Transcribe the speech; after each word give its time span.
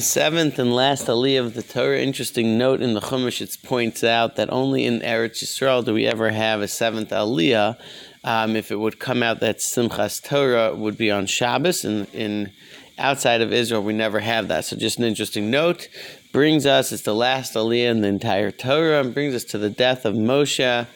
The 0.00 0.06
seventh 0.06 0.58
and 0.58 0.74
last 0.74 1.08
aliyah 1.08 1.44
of 1.44 1.52
the 1.52 1.62
Torah. 1.62 2.00
Interesting 2.00 2.56
note 2.56 2.80
in 2.80 2.94
the 2.94 3.02
Chumash, 3.02 3.42
it 3.42 3.54
points 3.62 4.02
out 4.02 4.36
that 4.36 4.50
only 4.50 4.86
in 4.86 5.00
Eretz 5.00 5.44
Yisrael 5.44 5.84
do 5.84 5.92
we 5.92 6.06
ever 6.06 6.30
have 6.30 6.62
a 6.62 6.68
seventh 6.68 7.10
aliyah. 7.10 7.78
Um, 8.24 8.56
if 8.56 8.70
it 8.70 8.76
would 8.76 8.98
come 8.98 9.22
out 9.22 9.40
that 9.40 9.58
Simchas 9.58 10.26
Torah 10.26 10.74
would 10.74 10.96
be 10.96 11.10
on 11.10 11.26
Shabbos, 11.26 11.84
and 11.84 12.08
in 12.14 12.50
outside 12.96 13.42
of 13.42 13.52
Israel 13.52 13.82
we 13.82 13.92
never 13.92 14.20
have 14.20 14.48
that. 14.48 14.64
So 14.64 14.74
just 14.74 14.96
an 14.96 15.04
interesting 15.04 15.50
note. 15.50 15.86
Brings 16.32 16.64
us, 16.64 16.92
it's 16.92 17.02
the 17.02 17.14
last 17.14 17.52
aliyah 17.52 17.90
in 17.90 18.00
the 18.00 18.08
entire 18.08 18.50
Torah, 18.50 19.00
and 19.00 19.12
brings 19.12 19.34
us 19.34 19.44
to 19.52 19.58
the 19.58 19.68
death 19.68 20.06
of 20.06 20.14
Moshe 20.14 20.86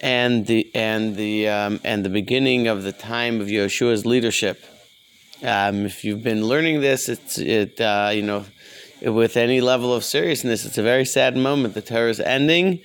and 0.00 0.48
the 0.48 0.68
and 0.74 1.14
the 1.14 1.46
um, 1.46 1.80
and 1.84 2.04
the 2.04 2.10
beginning 2.10 2.66
of 2.66 2.82
the 2.82 2.90
time 2.90 3.40
of 3.40 3.46
Yehoshua's 3.46 4.04
leadership. 4.04 4.60
Um, 5.42 5.86
if 5.86 6.04
you've 6.04 6.22
been 6.22 6.44
learning 6.44 6.80
this, 6.82 7.08
it's 7.08 7.38
it 7.38 7.80
uh, 7.80 8.10
you 8.12 8.22
know 8.22 8.44
with 9.02 9.36
any 9.36 9.60
level 9.60 9.94
of 9.94 10.04
seriousness, 10.04 10.66
it's 10.66 10.76
a 10.76 10.82
very 10.82 11.06
sad 11.06 11.36
moment. 11.36 11.74
The 11.74 11.82
Torah 11.82 12.10
is 12.10 12.20
ending. 12.20 12.80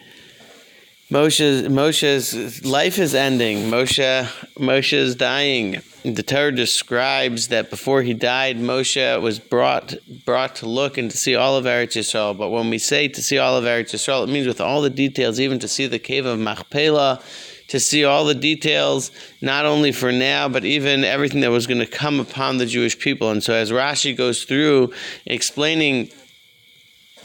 Moshe's 1.11 1.67
Moshe's 1.67 2.65
life 2.65 2.97
is 2.97 3.13
ending. 3.13 3.69
Moshe 3.69 4.25
Moshe 4.57 4.93
is 4.93 5.15
dying. 5.15 5.81
The 6.03 6.23
Torah 6.23 6.51
describes 6.51 7.49
that 7.49 7.69
before 7.69 8.03
he 8.03 8.13
died, 8.13 8.57
Moshe 8.57 9.21
was 9.21 9.37
brought 9.37 9.95
brought 10.25 10.55
to 10.57 10.65
look 10.65 10.97
and 10.97 11.11
to 11.11 11.17
see 11.17 11.35
all 11.35 11.57
of 11.57 11.65
Eretz 11.65 11.97
Yisrael. 11.97 12.37
But 12.37 12.49
when 12.49 12.69
we 12.69 12.77
say 12.77 13.07
to 13.09 13.21
see 13.21 13.37
all 13.37 13.57
of 13.57 13.65
Eretz 13.65 13.91
Yisrael, 13.91 14.23
it 14.23 14.31
means 14.31 14.47
with 14.47 14.61
all 14.61 14.81
the 14.81 14.89
details, 14.89 15.39
even 15.39 15.59
to 15.59 15.67
see 15.67 15.87
the 15.87 15.99
cave 15.99 16.25
of 16.25 16.39
Machpelah 16.39 17.21
to 17.67 17.79
see 17.79 18.03
all 18.03 18.25
the 18.25 18.35
details, 18.35 19.11
not 19.41 19.65
only 19.65 19.91
for 19.91 20.11
now, 20.11 20.47
but 20.47 20.65
even 20.65 21.03
everything 21.03 21.41
that 21.41 21.51
was 21.51 21.67
going 21.67 21.79
to 21.79 21.87
come 21.87 22.19
upon 22.19 22.57
the 22.57 22.65
Jewish 22.65 22.97
people. 22.97 23.31
And 23.31 23.43
so, 23.43 23.53
as 23.53 23.71
Rashi 23.71 24.15
goes 24.15 24.43
through 24.43 24.93
explaining, 25.25 26.09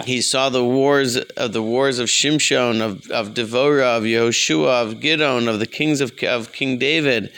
he 0.05 0.21
saw 0.21 0.49
the 0.49 0.65
wars 0.65 1.17
of 1.17 1.53
the 1.53 1.63
wars 1.63 1.99
of 1.99 2.09
Shimshon, 2.09 2.81
of, 2.81 3.11
of 3.11 3.35
Devorah, 3.35 3.99
of 3.99 4.05
Yehoshua, 4.05 4.83
of 4.83 5.01
Gidon, 5.01 5.49
of 5.49 5.59
the 5.59 5.67
kings 5.67 6.01
of, 6.01 6.13
of 6.23 6.53
King 6.53 6.79
David, 6.79 7.33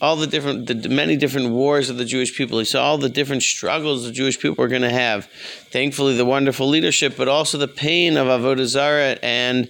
all 0.00 0.16
the 0.16 0.26
different, 0.26 0.66
the 0.66 0.88
many 0.88 1.16
different 1.16 1.50
wars 1.50 1.90
of 1.90 1.96
the 1.96 2.04
Jewish 2.04 2.36
people. 2.36 2.58
He 2.58 2.64
saw 2.64 2.84
all 2.84 2.98
the 2.98 3.08
different 3.08 3.42
struggles 3.42 4.04
the 4.04 4.12
Jewish 4.12 4.38
people 4.38 4.62
were 4.62 4.68
going 4.68 4.82
to 4.82 4.90
have. 4.90 5.26
Thankfully, 5.70 6.16
the 6.16 6.24
wonderful 6.24 6.68
leadership, 6.68 7.14
but 7.16 7.28
also 7.28 7.58
the 7.58 7.68
pain 7.68 8.16
of 8.16 8.26
Avodah 8.26 8.66
Zarah 8.66 9.18
and 9.22 9.68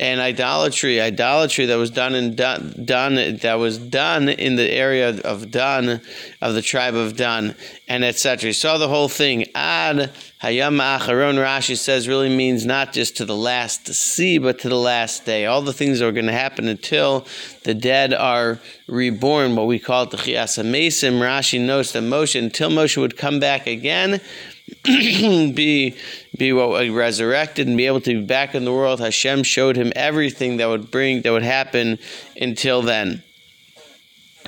and 0.00 0.18
idolatry, 0.18 0.98
idolatry 0.98 1.66
that 1.66 1.76
was 1.76 1.90
done 1.90 2.14
in 2.14 2.34
done, 2.34 2.74
done 2.86 3.36
that 3.42 3.58
was 3.58 3.76
done 3.76 4.30
in 4.30 4.56
the 4.56 4.70
area 4.70 5.20
of 5.20 5.50
Dan, 5.50 6.00
of 6.40 6.54
the 6.54 6.62
tribe 6.62 6.94
of 6.94 7.16
Dan, 7.16 7.54
and 7.86 8.02
etc. 8.02 8.48
He 8.48 8.52
saw 8.54 8.78
the 8.78 8.88
whole 8.88 9.10
thing. 9.10 9.44
Ad 9.54 10.10
Hayam 10.42 10.80
Acharon 10.80 11.36
Rashi 11.36 11.76
says 11.76 12.08
really 12.08 12.34
means 12.34 12.64
not 12.64 12.94
just 12.94 13.18
to 13.18 13.26
the 13.26 13.36
last 13.36 13.88
sea, 13.88 14.38
but 14.38 14.58
to 14.60 14.70
the 14.70 14.74
last 14.74 15.26
day. 15.26 15.44
All 15.44 15.60
the 15.60 15.74
things 15.74 15.98
that 15.98 16.06
are 16.06 16.12
going 16.12 16.24
to 16.24 16.32
happen 16.32 16.66
until 16.66 17.26
the 17.64 17.74
dead 17.74 18.14
are 18.14 18.58
reborn, 18.88 19.54
what 19.54 19.66
we 19.70 19.78
call 19.78 20.02
it 20.02 20.10
Techias 20.10 20.62
Mesim. 20.64 21.20
Rashi 21.20 21.64
notes 21.64 21.92
that 21.92 22.02
Moshe, 22.02 22.36
until 22.36 22.70
Moshe 22.70 22.96
would 22.96 23.16
come 23.16 23.38
back 23.38 23.68
again, 23.68 24.20
be 24.84 25.96
be 26.36 26.52
what 26.52 26.82
uh, 26.82 26.92
resurrected 26.92 27.68
and 27.68 27.76
be 27.76 27.86
able 27.86 28.00
to 28.00 28.20
be 28.20 28.26
back 28.26 28.56
in 28.56 28.64
the 28.64 28.72
world. 28.72 28.98
Hashem 28.98 29.44
showed 29.44 29.76
him 29.76 29.92
everything 29.94 30.56
that 30.56 30.66
would 30.66 30.90
bring 30.90 31.22
that 31.22 31.30
would 31.30 31.44
happen 31.44 31.98
until 32.36 32.82
then. 32.82 33.22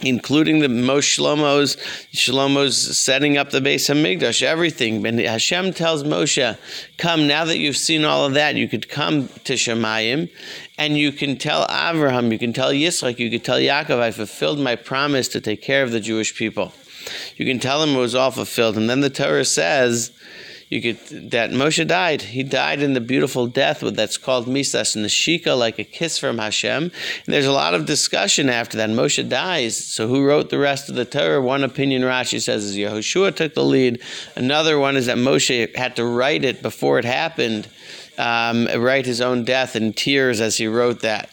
Including 0.00 0.58
the 0.58 0.68
Moshe 0.68 1.18
Shlomo's, 1.18 1.76
Shlomo's 2.12 2.98
setting 2.98 3.36
up 3.36 3.50
the 3.50 3.60
Beis 3.60 3.88
Hamikdash, 3.88 4.42
everything. 4.42 5.06
And 5.06 5.20
Hashem 5.20 5.74
tells 5.74 6.02
Moshe, 6.02 6.56
"Come 6.96 7.28
now 7.28 7.44
that 7.44 7.58
you've 7.58 7.76
seen 7.76 8.04
all 8.04 8.24
of 8.24 8.34
that, 8.34 8.56
you 8.56 8.66
could 8.66 8.88
come 8.88 9.28
to 9.44 9.52
Shemayim, 9.52 10.28
and 10.76 10.98
you 10.98 11.12
can 11.12 11.36
tell 11.36 11.68
Avraham, 11.68 12.32
you 12.32 12.38
can 12.38 12.52
tell 12.52 12.72
Yitzchak, 12.72 13.20
you 13.20 13.30
can 13.30 13.40
tell 13.40 13.58
Yaakov, 13.58 14.00
I 14.00 14.11
fulfilled 14.11 14.58
my 14.58 14.74
promise 14.74 15.28
to 15.28 15.40
take 15.40 15.62
care 15.62 15.84
of 15.84 15.92
the 15.92 16.00
Jewish 16.00 16.34
people." 16.34 16.72
You 17.36 17.44
can 17.46 17.58
tell 17.58 17.83
him 17.83 17.94
it 17.94 17.98
was 17.98 18.14
all 18.14 18.30
fulfilled. 18.30 18.77
And 18.77 18.88
then 18.88 19.00
the 19.00 19.11
Torah 19.11 19.44
says 19.44 20.11
you 20.72 20.80
could, 20.80 21.30
that 21.33 21.50
Moshe 21.50 21.86
died. 21.86 22.22
He 22.22 22.42
died 22.42 22.80
in 22.80 22.94
the 22.94 23.00
beautiful 23.02 23.46
death 23.46 23.80
that's 23.80 24.16
called 24.16 24.46
Misas 24.46 24.96
Neshikah, 24.96 25.58
like 25.58 25.78
a 25.78 25.84
kiss 25.84 26.16
from 26.16 26.38
Hashem. 26.38 26.84
And 26.84 26.92
there's 27.27 27.44
a 27.44 27.52
lot 27.52 27.74
of 27.74 27.84
discussion 27.84 28.48
after 28.48 28.78
that. 28.78 28.88
Moshe 28.88 29.28
dies. 29.28 29.77
So 29.77 30.08
who 30.08 30.24
wrote 30.24 30.48
the 30.48 30.58
rest 30.58 30.88
of 30.88 30.94
the 30.94 31.05
Torah? 31.05 31.42
One 31.42 31.62
opinion 31.62 32.00
Rashi 32.00 32.40
says 32.40 32.64
is 32.64 32.74
Yehoshua 32.74 33.36
took 33.36 33.52
the 33.52 33.62
lead. 33.62 34.00
Another 34.34 34.78
one 34.78 34.96
is 34.96 35.05
that 35.06 35.18
Moshe 35.18 35.77
had 35.77 35.94
to 35.96 36.06
write 36.06 36.42
it 36.42 36.62
before 36.62 36.98
it 36.98 37.05
happened, 37.05 37.68
um, 38.18 38.68
write 38.77 39.06
his 39.06 39.20
own 39.20 39.45
death 39.45 39.77
in 39.77 39.92
tears 39.92 40.40
as 40.40 40.56
he 40.56 40.67
wrote 40.67 41.00
that 41.00 41.30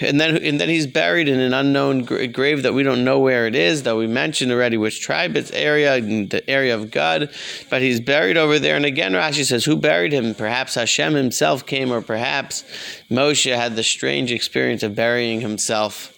and 0.00 0.20
then 0.20 0.36
and 0.36 0.60
then 0.60 0.68
he's 0.68 0.86
buried 0.86 1.28
in 1.28 1.38
an 1.38 1.54
unknown 1.54 2.02
grave 2.04 2.62
that 2.64 2.74
we 2.74 2.82
don't 2.82 3.04
know 3.04 3.20
where 3.20 3.46
it 3.46 3.54
is. 3.54 3.84
Though 3.84 3.98
we 3.98 4.06
mentioned 4.06 4.50
already 4.50 4.76
which 4.76 5.00
tribe 5.00 5.36
it's 5.36 5.52
area, 5.52 6.00
the 6.00 6.42
area 6.48 6.74
of 6.74 6.90
Gad, 6.90 7.30
but 7.70 7.80
he's 7.80 8.00
buried 8.00 8.36
over 8.36 8.58
there. 8.58 8.76
And 8.76 8.84
again, 8.84 9.12
Rashi 9.12 9.44
says, 9.44 9.64
who 9.64 9.76
buried 9.76 10.12
him? 10.12 10.34
Perhaps 10.34 10.74
Hashem 10.74 11.14
himself 11.14 11.64
came, 11.64 11.92
or 11.92 12.00
perhaps 12.00 12.64
Moshe 13.10 13.54
had 13.54 13.76
the 13.76 13.84
strange 13.84 14.32
experience 14.32 14.82
of 14.82 14.94
burying 14.94 15.40
himself. 15.40 16.13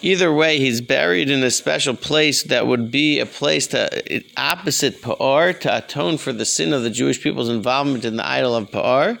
Either 0.00 0.32
way, 0.32 0.58
he's 0.58 0.80
buried 0.80 1.28
in 1.28 1.42
a 1.42 1.50
special 1.50 1.94
place 1.94 2.44
that 2.44 2.66
would 2.66 2.90
be 2.90 3.18
a 3.18 3.26
place 3.26 3.66
to 3.68 4.22
opposite 4.36 5.02
Pa'ar 5.02 5.58
to 5.60 5.76
atone 5.76 6.18
for 6.18 6.32
the 6.32 6.44
sin 6.44 6.72
of 6.72 6.82
the 6.82 6.90
Jewish 6.90 7.20
people's 7.20 7.48
involvement 7.48 8.04
in 8.04 8.16
the 8.16 8.26
idol 8.26 8.54
of 8.54 8.70
Pa'ar. 8.70 9.18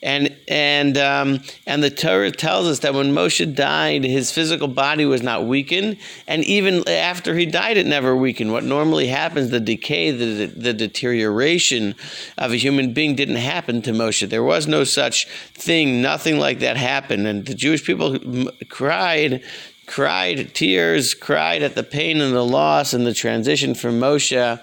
And 0.00 0.36
and 0.46 0.96
um, 0.96 1.40
and 1.66 1.82
the 1.82 1.90
Torah 1.90 2.30
tells 2.30 2.68
us 2.68 2.78
that 2.80 2.94
when 2.94 3.12
Moshe 3.12 3.52
died, 3.52 4.04
his 4.04 4.30
physical 4.30 4.68
body 4.68 5.04
was 5.04 5.22
not 5.22 5.46
weakened, 5.46 5.96
and 6.28 6.44
even 6.44 6.88
after 6.88 7.34
he 7.34 7.46
died, 7.46 7.76
it 7.76 7.86
never 7.86 8.14
weakened. 8.14 8.52
What 8.52 8.62
normally 8.62 9.08
happens, 9.08 9.50
the 9.50 9.58
decay, 9.58 10.12
the, 10.12 10.46
the 10.46 10.72
deterioration 10.72 11.96
of 12.36 12.52
a 12.52 12.56
human 12.56 12.92
being, 12.92 13.16
didn't 13.16 13.36
happen 13.36 13.82
to 13.82 13.90
Moshe. 13.90 14.28
There 14.28 14.44
was 14.44 14.68
no 14.68 14.84
such 14.84 15.26
thing. 15.54 16.00
Nothing 16.00 16.38
like 16.38 16.60
that 16.60 16.76
happened, 16.76 17.26
and 17.26 17.44
the 17.44 17.54
Jewish 17.54 17.84
people 17.84 18.20
cried 18.68 19.42
cried 19.88 20.54
tears, 20.54 21.14
cried 21.14 21.62
at 21.62 21.74
the 21.74 21.82
pain 21.82 22.20
and 22.20 22.34
the 22.34 22.44
loss 22.44 22.92
and 22.92 23.06
the 23.06 23.14
transition 23.14 23.74
from 23.74 23.98
Moshe 23.98 24.60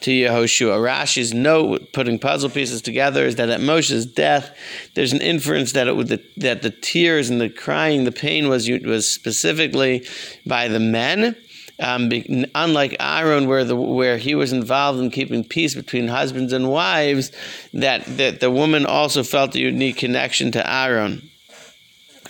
to 0.00 0.10
Yehoshua. 0.10 0.78
Rashi's 0.78 1.32
note, 1.32 1.92
putting 1.92 2.18
puzzle 2.18 2.50
pieces 2.50 2.82
together, 2.82 3.24
is 3.24 3.36
that 3.36 3.48
at 3.48 3.60
Moshe's 3.60 4.04
death, 4.04 4.54
there's 4.94 5.12
an 5.12 5.22
inference 5.22 5.72
that 5.72 5.88
it 5.88 6.08
the, 6.08 6.22
that 6.36 6.62
the 6.62 6.70
tears 6.70 7.30
and 7.30 7.40
the 7.40 7.48
crying, 7.48 8.04
the 8.04 8.12
pain 8.12 8.48
was 8.48 8.68
was 8.68 9.10
specifically 9.10 10.06
by 10.44 10.68
the 10.68 10.80
men. 10.80 11.36
Um, 11.80 12.08
unlike 12.54 12.94
Aaron, 13.00 13.48
where 13.48 13.64
the 13.64 13.74
where 13.74 14.16
he 14.16 14.36
was 14.36 14.52
involved 14.52 15.00
in 15.00 15.10
keeping 15.10 15.42
peace 15.42 15.74
between 15.74 16.06
husbands 16.06 16.52
and 16.52 16.70
wives, 16.70 17.32
that 17.72 18.04
that 18.16 18.38
the 18.38 18.50
woman 18.50 18.86
also 18.86 19.24
felt 19.24 19.56
a 19.56 19.60
unique 19.60 19.96
connection 19.96 20.52
to 20.52 20.70
Aaron. 20.70 21.30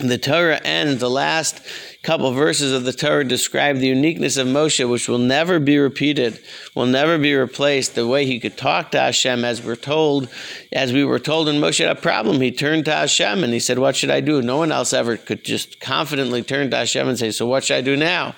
The 0.01 0.19
Torah 0.19 0.61
ends 0.65 0.99
the 1.01 1.11
last 1.11 1.61
couple 2.05 2.29
of 2.29 2.35
verses 2.35 2.71
of 2.73 2.85
the 2.85 2.93
Torah 2.93 3.25
describe 3.25 3.79
the 3.79 3.89
uniqueness 3.89 4.37
of 4.37 4.47
Moshe, 4.47 4.87
which 4.89 5.09
will 5.09 5.19
never 5.19 5.59
be 5.59 5.79
repeated, 5.79 6.39
will 6.75 6.85
never 6.85 7.17
be 7.17 7.35
replaced. 7.35 7.95
The 7.95 8.07
way 8.07 8.27
he 8.27 8.39
could 8.39 8.59
talk 8.59 8.91
to 8.91 9.01
Hashem, 9.01 9.43
as 9.43 9.63
we're 9.63 9.75
told, 9.75 10.29
as 10.71 10.93
we 10.93 11.03
were 11.03 11.19
told 11.19 11.47
when 11.47 11.57
Moshe 11.57 11.79
had 11.79 11.97
a 11.97 12.01
problem, 12.01 12.43
he 12.43 12.53
turned 12.53 12.85
to 12.85 12.93
Hashem 12.93 13.43
and 13.43 13.55
he 13.55 13.59
said, 13.59 13.79
"What 13.79 13.97
should 13.97 14.11
I 14.11 14.21
do?" 14.21 14.43
No 14.43 14.59
one 14.59 14.71
else 14.71 14.93
ever 14.93 15.17
could 15.17 15.45
just 15.45 15.81
confidently 15.81 16.43
turn 16.43 16.71
to 16.71 16.77
Hashem 16.77 17.09
and 17.09 17.19
say, 17.19 17.31
"So 17.31 17.47
what 17.47 17.65
should 17.65 17.79
I 17.79 17.81
do 17.81 17.97
now?" 17.97 18.37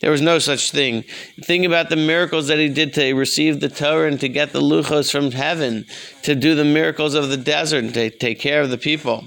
There 0.00 0.12
was 0.12 0.20
no 0.20 0.38
such 0.38 0.70
thing. 0.70 1.02
Think 1.42 1.66
about 1.66 1.90
the 1.90 1.96
miracles 1.96 2.46
that 2.46 2.58
he 2.58 2.68
did 2.68 2.94
to 2.94 3.12
receive 3.14 3.58
the 3.58 3.68
Torah 3.68 4.06
and 4.06 4.20
to 4.20 4.28
get 4.28 4.52
the 4.52 4.62
luchos 4.62 5.10
from 5.10 5.32
heaven, 5.32 5.86
to 6.22 6.36
do 6.36 6.54
the 6.54 6.64
miracles 6.64 7.14
of 7.14 7.30
the 7.30 7.36
desert 7.36 7.82
and 7.82 7.94
to 7.94 8.10
take 8.10 8.38
care 8.38 8.60
of 8.60 8.70
the 8.70 8.78
people. 8.78 9.26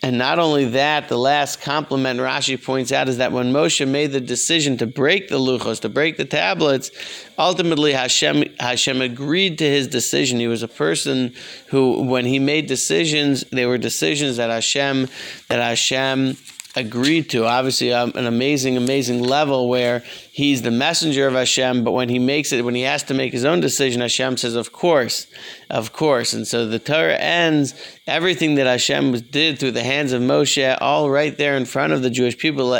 And 0.00 0.16
not 0.16 0.38
only 0.38 0.64
that, 0.66 1.08
the 1.08 1.18
last 1.18 1.60
compliment 1.60 2.20
Rashi 2.20 2.62
points 2.62 2.92
out 2.92 3.08
is 3.08 3.16
that 3.18 3.32
when 3.32 3.52
Moshe 3.52 3.86
made 3.86 4.12
the 4.12 4.20
decision 4.20 4.76
to 4.76 4.86
break 4.86 5.28
the 5.28 5.40
luchos, 5.40 5.80
to 5.80 5.88
break 5.88 6.16
the 6.16 6.24
tablets, 6.24 6.92
ultimately 7.36 7.92
Hashem, 7.92 8.44
Hashem 8.60 9.02
agreed 9.02 9.58
to 9.58 9.68
his 9.68 9.88
decision. 9.88 10.38
He 10.38 10.46
was 10.46 10.62
a 10.62 10.68
person 10.68 11.34
who, 11.66 12.02
when 12.02 12.24
he 12.24 12.38
made 12.38 12.66
decisions, 12.66 13.42
they 13.50 13.66
were 13.66 13.76
decisions 13.76 14.36
that 14.36 14.50
Hashem, 14.50 15.08
that 15.48 15.58
Hashem 15.58 16.36
agreed 16.76 17.30
to. 17.30 17.46
Obviously, 17.46 17.92
um, 17.92 18.12
an 18.14 18.26
amazing, 18.26 18.76
amazing 18.76 19.22
level 19.22 19.68
where 19.68 20.04
he's 20.30 20.62
the 20.62 20.70
messenger 20.70 21.26
of 21.26 21.34
Hashem, 21.34 21.84
but 21.84 21.92
when 21.92 22.08
he 22.08 22.18
makes 22.18 22.52
it, 22.52 22.64
when 22.64 22.74
he 22.74 22.82
has 22.82 23.02
to 23.04 23.14
make 23.14 23.32
his 23.32 23.44
own 23.44 23.60
decision, 23.60 24.00
Hashem 24.00 24.36
says, 24.36 24.54
"Of 24.54 24.72
course, 24.72 25.26
of 25.70 25.92
course." 25.92 26.32
And 26.32 26.46
so 26.46 26.66
the 26.66 26.78
Torah 26.78 27.16
ends 27.16 27.74
everything 28.06 28.56
that 28.56 28.66
Hashem 28.66 29.12
did 29.30 29.58
through 29.58 29.72
the 29.72 29.82
hands 29.82 30.12
of 30.12 30.22
Moshe, 30.22 30.76
all 30.80 31.10
right 31.10 31.36
there 31.36 31.56
in 31.56 31.64
front 31.64 31.92
of 31.92 32.02
the 32.02 32.10
Jewish 32.10 32.36
people. 32.38 32.74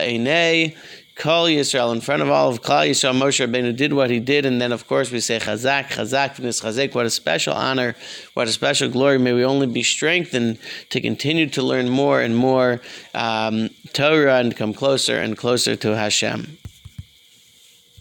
Kol 1.19 1.47
Yisrael, 1.47 1.93
in 1.93 2.01
front 2.01 2.23
of 2.23 2.31
all 2.31 2.49
of 2.49 2.63
Klal 2.63 2.89
Yisrael, 2.89 3.13
Moshe 3.13 3.45
Rabbeinu 3.45 3.75
did 3.75 3.93
what 3.93 4.09
he 4.09 4.21
did, 4.21 4.47
and 4.47 4.61
then 4.61 4.71
of 4.71 4.87
course 4.87 5.11
we 5.11 5.19
say 5.19 5.41
Chazak, 5.41 5.87
Chazak, 5.87 6.37
V'nis 6.37 6.63
Chazek. 6.63 6.95
What 6.95 7.07
a 7.07 7.11
special 7.11 7.55
honor, 7.55 7.97
what 8.35 8.47
a 8.47 8.53
special 8.53 8.89
glory. 8.89 9.19
May 9.19 9.33
we 9.33 9.45
only 9.45 9.67
be 9.67 9.83
strengthened 9.83 10.59
to 10.91 11.01
continue 11.01 11.49
to 11.51 11.61
learn 11.61 11.89
more 11.89 12.21
and 12.21 12.37
more 12.37 12.81
um, 13.15 13.71
Torah 13.93 14.39
and 14.39 14.57
come 14.57 14.73
closer 14.73 15.19
and 15.19 15.37
closer 15.37 15.75
to 15.75 15.97
Hashem. 15.97 16.57